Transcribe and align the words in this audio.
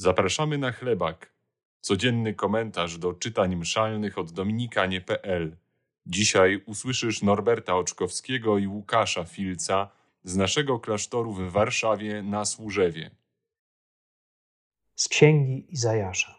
Zapraszamy 0.00 0.58
na 0.58 0.72
chlebak. 0.72 1.32
Codzienny 1.80 2.34
komentarz 2.34 2.98
do 2.98 3.14
czytań 3.14 3.56
mszalnych 3.56 4.18
od 4.18 4.32
dominikanie.pl. 4.32 5.56
Dzisiaj 6.06 6.62
usłyszysz 6.66 7.22
Norberta 7.22 7.76
Oczkowskiego 7.76 8.58
i 8.58 8.66
Łukasza 8.66 9.24
Filca 9.24 9.90
z 10.24 10.36
naszego 10.36 10.78
klasztoru 10.78 11.32
w 11.32 11.52
Warszawie 11.52 12.22
na 12.22 12.44
Służewie. 12.44 13.10
Z 14.94 15.08
księgi 15.08 15.66
Izajasza. 15.74 16.34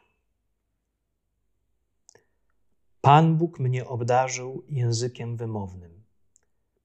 Pan 3.02 3.38
Bóg 3.38 3.60
mnie 3.60 3.86
obdarzył 3.86 4.64
językiem 4.70 5.38
wymownym, 5.38 6.04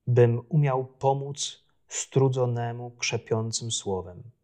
bym 0.07 0.41
umiał 0.49 0.87
pomóc 0.87 1.65
strudzonemu 1.89 2.91
krzepiącym 2.91 3.71
słowem. 3.71 4.36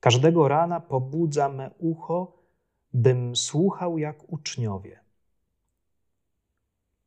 Każdego 0.00 0.48
rana 0.48 0.80
pobudza 0.80 1.48
me 1.48 1.70
ucho, 1.78 2.32
bym 2.92 3.36
słuchał 3.36 3.98
jak 3.98 4.32
uczniowie. 4.32 5.00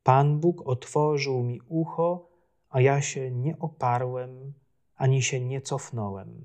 Pan 0.02 0.40
Bóg 0.40 0.68
otworzył 0.68 1.42
mi 1.42 1.60
ucho, 1.68 2.28
a 2.68 2.80
ja 2.80 3.02
się 3.02 3.30
nie 3.30 3.58
oparłem, 3.58 4.52
ani 4.96 5.22
się 5.22 5.40
nie 5.40 5.60
cofnąłem. 5.60 6.44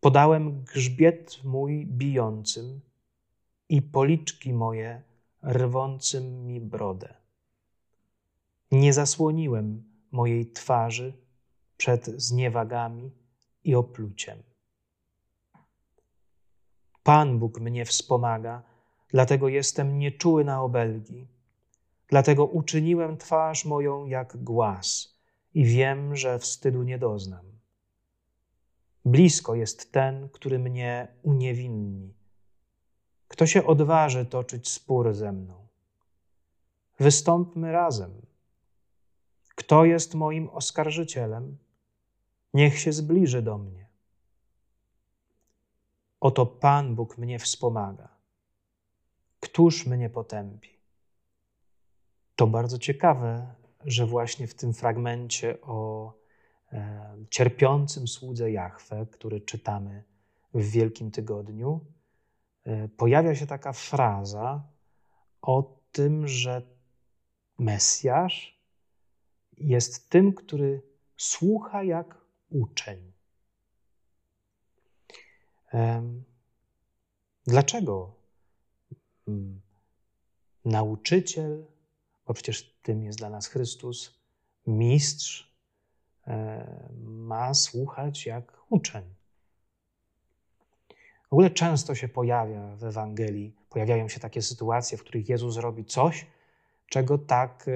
Podałem 0.00 0.64
grzbiet 0.64 1.44
mój 1.44 1.86
bijącym 1.86 2.80
i 3.68 3.82
policzki 3.82 4.52
moje 4.52 5.02
rwącym 5.42 6.46
mi 6.46 6.60
brodę. 6.60 7.14
Nie 8.70 8.92
zasłoniłem 8.92 9.84
mojej 10.10 10.52
twarzy 10.52 11.12
przed 11.76 12.06
zniewagami 12.06 13.10
i 13.64 13.74
opluciem. 13.74 14.51
Pan 17.02 17.38
Bóg 17.38 17.60
mnie 17.60 17.84
wspomaga, 17.84 18.62
dlatego 19.08 19.48
jestem 19.48 19.98
nieczuły 19.98 20.44
na 20.44 20.62
obelgi. 20.62 21.26
Dlatego 22.08 22.46
uczyniłem 22.46 23.16
twarz 23.16 23.64
moją 23.64 24.06
jak 24.06 24.36
głaz 24.36 25.16
i 25.54 25.64
wiem, 25.64 26.16
że 26.16 26.38
wstydu 26.38 26.82
nie 26.82 26.98
doznam. 26.98 27.52
Blisko 29.04 29.54
jest 29.54 29.92
ten, 29.92 30.28
który 30.28 30.58
mnie 30.58 31.08
uniewinni. 31.22 32.14
Kto 33.28 33.46
się 33.46 33.66
odważy 33.66 34.26
toczyć 34.26 34.68
spór 34.68 35.14
ze 35.14 35.32
mną? 35.32 35.68
Wystąpmy 37.00 37.72
razem. 37.72 38.22
Kto 39.54 39.84
jest 39.84 40.14
moim 40.14 40.48
oskarżycielem? 40.48 41.58
Niech 42.54 42.78
się 42.78 42.92
zbliży 42.92 43.42
do 43.42 43.58
mnie. 43.58 43.88
Oto 46.22 46.46
Pan 46.46 46.94
Bóg 46.94 47.18
mnie 47.18 47.38
wspomaga. 47.38 48.08
Któż 49.40 49.86
mnie 49.86 50.10
potępi? 50.10 50.70
To 52.36 52.46
bardzo 52.46 52.78
ciekawe, 52.78 53.54
że 53.84 54.06
właśnie 54.06 54.46
w 54.46 54.54
tym 54.54 54.74
fragmencie 54.74 55.60
o 55.60 56.12
e, 56.72 57.16
cierpiącym 57.30 58.08
słudze 58.08 58.50
Jahwe, 58.50 59.06
który 59.06 59.40
czytamy 59.40 60.04
w 60.54 60.70
Wielkim 60.70 61.10
Tygodniu, 61.10 61.80
e, 62.64 62.88
pojawia 62.88 63.34
się 63.34 63.46
taka 63.46 63.72
fraza 63.72 64.62
o 65.42 65.78
tym, 65.92 66.28
że 66.28 66.62
Mesjasz 67.58 68.60
jest 69.58 70.10
tym, 70.10 70.34
który 70.34 70.82
słucha 71.16 71.84
jak 71.84 72.18
uczeń. 72.50 73.11
Dlaczego 77.46 78.14
mm, 79.28 79.60
nauczyciel, 80.64 81.66
bo 82.26 82.34
przecież 82.34 82.80
tym 82.82 83.02
jest 83.02 83.18
dla 83.18 83.30
nas 83.30 83.46
Chrystus, 83.46 84.20
mistrz, 84.66 85.52
ma 87.04 87.54
słuchać 87.54 88.26
jak 88.26 88.62
uczeń? 88.68 89.04
W 91.30 91.32
ogóle 91.32 91.50
często 91.50 91.94
się 91.94 92.08
pojawia 92.08 92.76
w 92.76 92.84
Ewangelii, 92.84 93.56
pojawiają 93.70 94.08
się 94.08 94.20
takie 94.20 94.42
sytuacje, 94.42 94.98
w 94.98 95.00
których 95.00 95.28
Jezus 95.28 95.56
robi 95.56 95.84
coś, 95.84 96.26
czego 96.86 97.18
tak 97.18 97.66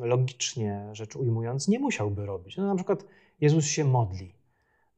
logicznie 0.00 0.88
rzecz 0.92 1.16
ujmując 1.16 1.68
nie 1.68 1.78
musiałby 1.78 2.26
robić. 2.26 2.56
No, 2.56 2.66
na 2.66 2.74
przykład 2.74 3.04
Jezus 3.40 3.64
się 3.64 3.84
modli. 3.84 4.37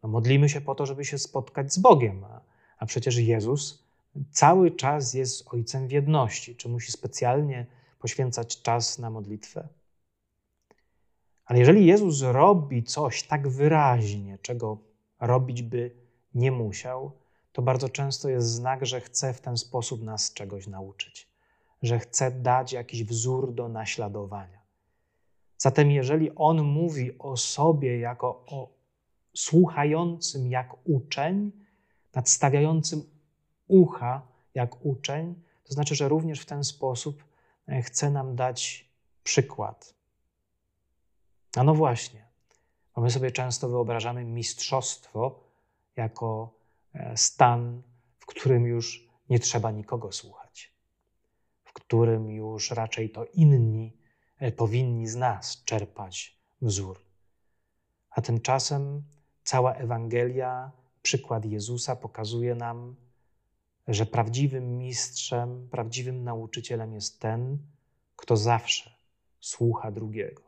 No, 0.03 0.09
modlimy 0.09 0.49
się 0.49 0.61
po 0.61 0.75
to, 0.75 0.87
żeby 0.87 1.05
się 1.05 1.19
spotkać 1.19 1.73
z 1.73 1.79
Bogiem, 1.79 2.25
a, 2.25 2.41
a 2.79 2.87
przecież 2.87 3.17
Jezus 3.17 3.85
cały 4.31 4.71
czas 4.71 5.15
jest 5.15 5.55
Ojcem 5.55 5.89
w 5.89 5.93
jedności. 5.93 6.57
Czy 6.57 6.69
musi 6.69 6.93
specjalnie 6.93 7.67
poświęcać 7.99 8.63
czas 8.63 8.99
na 8.99 9.11
modlitwę? 9.11 9.69
Ale 11.45 11.59
jeżeli 11.59 11.87
Jezus 11.87 12.23
robi 12.23 12.85
coś 12.85 13.23
tak 13.23 13.49
wyraźnie, 13.49 14.39
czego 14.43 14.79
robić 15.21 15.63
by 15.63 15.91
nie 16.35 16.53
musiał, 16.53 17.13
to 17.53 17.63
bardzo 17.63 17.89
często 17.89 18.29
jest 18.29 18.49
znak, 18.49 18.87
że 18.87 19.01
chce 19.01 19.35
w 19.35 19.41
ten 19.41 19.57
sposób 19.57 20.03
nas 20.03 20.33
czegoś 20.33 20.67
nauczyć, 20.67 21.29
że 21.83 21.99
chce 21.99 22.31
dać 22.31 22.73
jakiś 22.73 23.05
wzór 23.05 23.55
do 23.55 23.69
naśladowania. 23.69 24.61
Zatem, 25.59 25.91
jeżeli 25.91 26.31
On 26.37 26.63
mówi 26.63 27.19
o 27.19 27.37
sobie 27.37 27.99
jako 27.99 28.45
o 28.47 28.80
słuchającym 29.35 30.47
jak 30.47 30.77
uczeń, 30.85 31.53
nadstawiającym 32.15 33.03
ucha 33.69 34.23
jak 34.55 34.87
uczeń, 34.87 35.35
to 35.65 35.75
znaczy, 35.75 35.95
że 35.95 36.09
również 36.09 36.41
w 36.41 36.47
ten 36.47 36.65
sposób 36.65 37.25
e, 37.69 37.83
chce 37.83 38.11
nam 38.11 38.37
dać 38.37 38.89
przykład. 39.25 39.95
A 41.57 41.63
no 41.63 41.75
właśnie, 41.75 42.27
bo 42.95 43.03
my 43.03 43.11
sobie 43.11 43.31
często 43.31 43.69
wyobrażamy 43.69 44.25
mistrzostwo 44.25 45.45
jako 45.97 46.55
e, 46.95 47.17
stan, 47.17 47.83
w 48.19 48.27
którym 48.27 48.67
już 48.67 49.09
nie 49.31 49.39
trzeba 49.39 49.71
nikogo 49.71 50.13
słuchać, 50.13 50.73
w 51.65 51.73
którym 51.73 52.31
już 52.31 52.71
raczej 52.71 53.11
to 53.11 53.25
inni 53.25 53.97
e, 54.39 54.53
powinni 54.53 55.07
z 55.07 55.17
nas 55.17 55.65
czerpać 55.65 56.39
wzór. 56.63 57.01
A 58.11 58.21
tymczasem 58.21 59.03
Cała 59.45 59.75
Ewangelia, 59.75 60.73
przykład 61.03 61.45
Jezusa 61.45 61.97
pokazuje 61.97 62.55
nam, 62.55 62.97
że 63.89 64.07
prawdziwym 64.07 64.79
mistrzem, 64.79 65.69
prawdziwym 65.71 66.25
nauczycielem 66.25 66.95
jest 66.95 67.21
ten, 67.21 67.59
kto 68.17 68.37
zawsze 68.37 68.91
słucha 69.41 69.91
drugiego. 69.91 70.43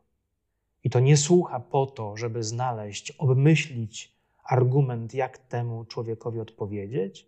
I 0.84 0.90
to 0.90 1.00
nie 1.00 1.16
słucha 1.16 1.60
po 1.60 1.86
to, 1.86 2.16
żeby 2.16 2.42
znaleźć, 2.42 3.10
obmyślić 3.10 4.16
argument, 4.44 5.14
jak 5.14 5.38
temu 5.38 5.84
człowiekowi 5.84 6.40
odpowiedzieć, 6.40 7.26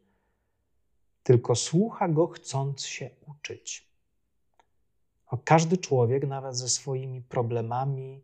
tylko 1.23 1.55
słucha 1.55 2.09
go, 2.09 2.27
chcąc 2.27 2.87
się 2.87 3.11
uczyć. 3.27 3.89
Każdy 5.45 5.77
człowiek, 5.77 6.27
nawet 6.27 6.57
ze 6.57 6.69
swoimi 6.69 7.23
problemami, 7.23 8.23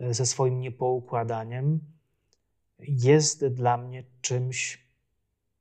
ze 0.00 0.26
swoim 0.26 0.60
niepoukładaniem, 0.60 1.80
jest 2.88 3.46
dla 3.46 3.76
mnie 3.76 4.04
czymś, 4.20 4.86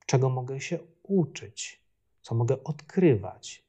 czego 0.06 0.30
mogę 0.30 0.62
się 0.62 0.80
uczyć, 1.04 1.82
co 2.22 2.36
mogę 2.36 2.64
odkrywać, 2.64 3.64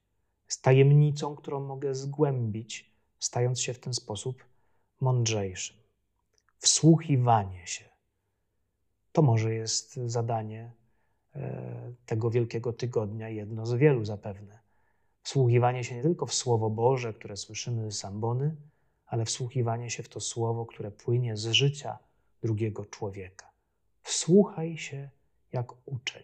z 0.49 0.61
tajemnicą, 0.61 1.37
którą 1.37 1.61
mogę 1.61 1.95
zgłębić, 1.95 2.91
stając 3.19 3.61
się 3.61 3.75
w 3.75 3.79
ten 3.79 3.95
sposób 3.95 4.45
mądrzejszym. 5.01 5.77
Wsłuchiwanie 6.59 7.67
się. 7.67 7.85
To 9.13 9.23
może 9.23 9.55
jest 9.55 9.95
zadanie 10.07 10.73
e, 11.35 11.93
tego 12.07 12.31
wielkiego 12.31 12.73
tygodnia, 12.73 13.29
jedno 13.29 13.67
z 13.67 13.75
wielu 13.75 14.05
zapewne. 14.05 14.59
Wsłuchiwanie 15.23 15.85
się 15.85 15.95
nie 15.95 16.03
tylko 16.03 16.27
w 16.27 16.35
Słowo 16.35 16.71
Boże, 16.71 17.15
które 17.15 17.37
słyszymy 17.37 17.93
z 17.93 18.05
ambony, 18.05 18.57
ale 19.07 19.25
wsłuchiwanie 19.25 19.91
się 19.91 20.03
w 20.03 20.09
to 20.09 20.21
Słowo, 20.21 20.67
które 20.67 20.91
płynie 20.91 21.37
z 21.37 21.47
życia 21.47 21.99
drugiego 22.43 22.85
człowieka. 22.85 23.51
Wsłuchaj 24.03 24.79
się 24.79 25.11
jak 25.53 25.73
uczeń. 25.87 26.23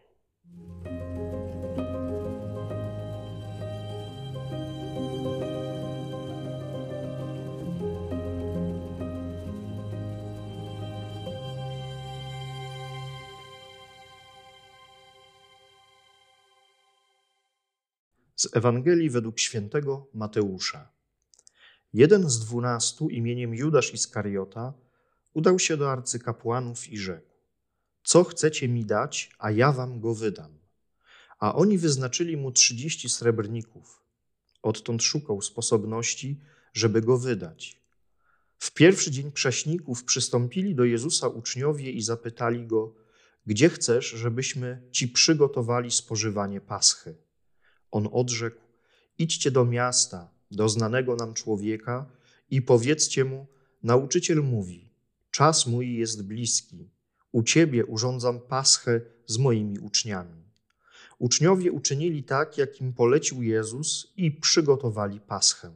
Z 18.37 18.57
Ewangelii 18.57 19.11
według 19.11 19.39
świętego 19.39 20.07
Mateusza. 20.15 20.93
Jeden 21.93 22.31
z 22.31 22.41
dwunastu 22.41 23.09
imieniem 23.09 23.55
Judasz 23.55 23.95
Iskariota 23.95 24.75
udał 25.35 25.59
się 25.59 25.77
do 25.77 25.93
arcykapłanów 25.93 26.89
i 26.89 26.99
rzekł: 26.99 27.31
Co 28.03 28.25
chcecie 28.25 28.69
mi 28.69 28.85
dać, 28.85 29.31
a 29.39 29.51
ja 29.51 29.73
wam 29.73 30.01
go 30.01 30.15
wydam? 30.15 30.59
A 31.39 31.55
oni 31.55 31.79
wyznaczyli 31.79 32.37
mu 32.37 32.53
trzydzieści 32.53 33.09
srebrników. 33.09 34.03
Odtąd 34.63 35.03
szukał 35.03 35.43
sposobności, 35.43 36.41
żeby 36.73 37.01
go 37.01 37.19
wydać. 37.19 37.81
W 38.59 38.71
pierwszy 38.71 39.11
dzień 39.11 39.33
prześników 39.33 40.05
przystąpili 40.05 40.75
do 40.75 40.85
Jezusa 40.85 41.29
uczniowie 41.29 41.91
i 41.91 42.03
zapytali 42.03 42.67
go, 42.67 42.95
gdzie 43.47 43.69
chcesz, 43.69 44.07
żebyśmy 44.07 44.83
ci 44.93 45.09
przygotowali 45.09 45.91
spożywanie 45.91 46.61
paschy? 46.61 47.17
On 47.91 48.09
odrzekł, 48.13 48.61
idźcie 49.19 49.51
do 49.51 49.65
miasta, 49.65 50.31
do 50.51 50.69
znanego 50.69 51.17
nam 51.17 51.35
człowieka 51.35 52.11
i 52.51 52.63
powiedzcie 52.63 53.25
mu, 53.25 53.47
nauczyciel 53.83 54.43
mówi, 54.43 54.88
czas 55.39 55.67
mój 55.67 55.97
jest 55.97 56.27
bliski, 56.27 56.91
u 57.33 57.43
ciebie 57.43 57.87
urządzam 57.87 58.41
paschę 58.41 59.01
z 59.27 59.39
moimi 59.39 59.79
uczniami. 59.79 60.43
Uczniowie 61.19 61.73
uczynili 61.73 62.23
tak, 62.25 62.59
jak 62.59 62.81
im 62.81 62.93
polecił 62.93 63.43
Jezus 63.43 64.13
i 64.17 64.31
przygotowali 64.33 65.21
paschę. 65.21 65.73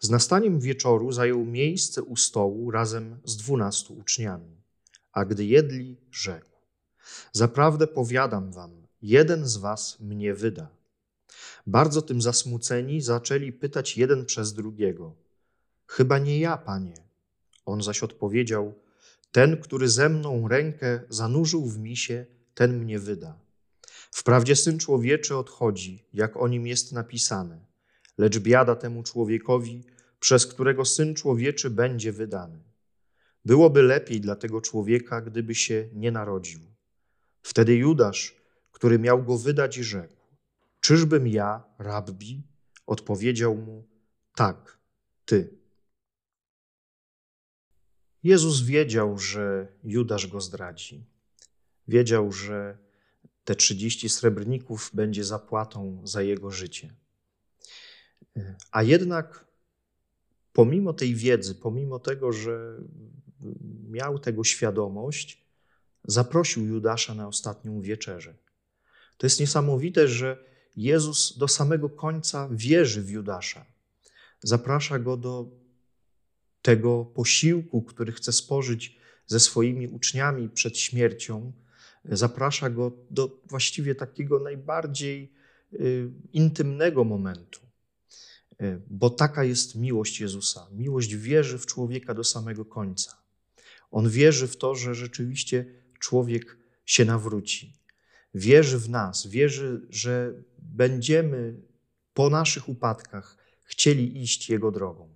Z 0.00 0.10
nastaniem 0.10 0.60
wieczoru 0.60 1.12
zajął 1.12 1.44
miejsce 1.44 2.02
u 2.02 2.16
stołu 2.16 2.70
razem 2.70 3.18
z 3.24 3.36
dwunastu 3.36 3.94
uczniami. 3.94 4.56
A 5.12 5.24
gdy 5.24 5.44
jedli, 5.44 5.96
rzekł: 6.10 6.56
Zaprawdę 7.32 7.86
powiadam 7.86 8.52
wam, 8.52 8.86
jeden 9.02 9.46
z 9.48 9.56
was 9.56 10.00
mnie 10.00 10.34
wyda. 10.34 10.68
Bardzo 11.66 12.02
tym 12.02 12.22
zasmuceni 12.22 13.00
zaczęli 13.00 13.52
pytać 13.52 13.96
jeden 13.96 14.26
przez 14.26 14.52
drugiego: 14.52 15.14
Chyba 15.86 16.18
nie 16.18 16.38
ja, 16.38 16.56
panie. 16.56 17.05
On 17.66 17.82
zaś 17.82 18.02
odpowiedział: 18.02 18.74
Ten, 19.32 19.56
który 19.56 19.88
ze 19.88 20.08
mną 20.08 20.48
rękę 20.48 21.00
zanurzył 21.08 21.66
w 21.66 21.78
misie, 21.78 22.26
ten 22.54 22.78
mnie 22.78 22.98
wyda. 22.98 23.38
Wprawdzie 24.10 24.56
syn 24.56 24.78
człowieczy 24.78 25.36
odchodzi, 25.36 26.04
jak 26.12 26.36
o 26.36 26.48
nim 26.48 26.66
jest 26.66 26.92
napisane, 26.92 27.66
lecz 28.18 28.38
biada 28.38 28.76
temu 28.76 29.02
człowiekowi, 29.02 29.84
przez 30.20 30.46
którego 30.46 30.84
syn 30.84 31.14
człowieczy 31.14 31.70
będzie 31.70 32.12
wydany. 32.12 32.62
Byłoby 33.44 33.82
lepiej 33.82 34.20
dla 34.20 34.36
tego 34.36 34.60
człowieka, 34.60 35.20
gdyby 35.20 35.54
się 35.54 35.88
nie 35.92 36.12
narodził. 36.12 36.60
Wtedy 37.42 37.74
Judasz, 37.74 38.36
który 38.72 38.98
miał 38.98 39.22
go 39.22 39.38
wydać, 39.38 39.74
rzekł: 39.74 40.16
Czyżbym 40.80 41.28
ja, 41.28 41.64
rabbi? 41.78 42.42
Odpowiedział 42.86 43.56
mu: 43.56 43.88
Tak, 44.34 44.78
ty. 45.24 45.65
Jezus 48.24 48.62
wiedział, 48.62 49.18
że 49.18 49.68
Judasz 49.84 50.26
go 50.26 50.40
zdradzi. 50.40 51.04
Wiedział, 51.88 52.32
że 52.32 52.78
te 53.44 53.54
30 53.54 54.08
srebrników 54.08 54.90
będzie 54.94 55.24
zapłatą 55.24 56.02
za 56.04 56.22
jego 56.22 56.50
życie. 56.50 56.94
A 58.70 58.82
jednak, 58.82 59.46
pomimo 60.52 60.92
tej 60.92 61.14
wiedzy, 61.14 61.54
pomimo 61.54 61.98
tego, 61.98 62.32
że 62.32 62.78
miał 63.88 64.18
tego 64.18 64.44
świadomość, 64.44 65.46
zaprosił 66.04 66.66
Judasza 66.66 67.14
na 67.14 67.28
ostatnią 67.28 67.80
wieczerzę. 67.80 68.34
To 69.16 69.26
jest 69.26 69.40
niesamowite, 69.40 70.08
że 70.08 70.44
Jezus 70.76 71.38
do 71.38 71.48
samego 71.48 71.90
końca 71.90 72.48
wierzy 72.52 73.02
w 73.02 73.10
Judasza. 73.10 73.66
Zaprasza 74.42 74.98
go 74.98 75.16
do 75.16 75.50
tego 76.66 77.04
posiłku, 77.04 77.82
który 77.82 78.12
chce 78.12 78.32
spożyć 78.32 78.98
ze 79.26 79.40
swoimi 79.40 79.88
uczniami 79.88 80.48
przed 80.48 80.78
śmiercią. 80.78 81.52
Zaprasza 82.04 82.70
go 82.70 82.92
do 83.10 83.40
właściwie 83.48 83.94
takiego 83.94 84.40
najbardziej 84.40 85.32
y, 85.72 86.10
intymnego 86.32 87.04
momentu. 87.04 87.60
Y, 88.62 88.80
bo 88.90 89.10
taka 89.10 89.44
jest 89.44 89.74
miłość 89.74 90.20
Jezusa. 90.20 90.68
Miłość 90.72 91.14
wierzy 91.16 91.58
w 91.58 91.66
człowieka 91.66 92.14
do 92.14 92.24
samego 92.24 92.64
końca. 92.64 93.16
On 93.90 94.10
wierzy 94.10 94.48
w 94.48 94.56
to, 94.56 94.74
że 94.74 94.94
rzeczywiście 94.94 95.64
człowiek 95.98 96.58
się 96.86 97.04
nawróci. 97.04 97.72
Wierzy 98.34 98.78
w 98.78 98.88
nas, 98.88 99.26
wierzy, 99.26 99.86
że 99.90 100.34
będziemy 100.58 101.60
po 102.14 102.30
naszych 102.30 102.68
upadkach 102.68 103.36
chcieli 103.64 104.22
iść 104.22 104.50
Jego 104.50 104.70
drogą. 104.70 105.15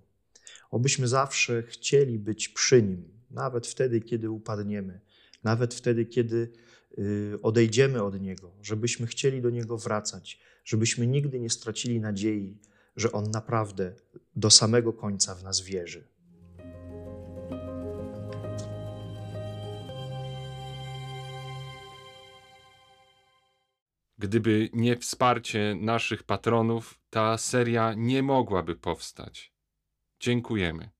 Obyśmy 0.71 1.07
zawsze 1.07 1.63
chcieli 1.63 2.19
być 2.19 2.49
przy 2.49 2.83
Nim, 2.83 3.03
nawet 3.31 3.67
wtedy, 3.67 4.01
kiedy 4.01 4.29
upadniemy, 4.29 4.99
nawet 5.43 5.73
wtedy, 5.73 6.05
kiedy 6.05 6.51
y, 6.97 7.39
odejdziemy 7.41 8.03
od 8.03 8.21
Niego, 8.21 8.51
żebyśmy 8.61 9.07
chcieli 9.07 9.41
do 9.41 9.49
Niego 9.49 9.77
wracać, 9.77 10.39
żebyśmy 10.65 11.07
nigdy 11.07 11.39
nie 11.39 11.49
stracili 11.49 11.99
nadziei, 11.99 12.57
że 12.95 13.11
On 13.11 13.31
naprawdę 13.31 13.93
do 14.35 14.49
samego 14.49 14.93
końca 14.93 15.35
w 15.35 15.43
nas 15.43 15.61
wierzy. 15.61 16.07
Gdyby 24.17 24.69
nie 24.73 24.97
wsparcie 24.97 25.75
naszych 25.81 26.23
patronów, 26.23 26.99
ta 27.09 27.37
seria 27.37 27.93
nie 27.93 28.23
mogłaby 28.23 28.75
powstać. 28.75 29.50
Dziękujemy. 30.21 30.91